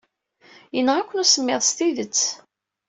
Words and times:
Yenɣa-ken 0.75 1.21
usemmiḍ 1.23 1.61
s 1.63 1.71
tidet. 1.77 2.21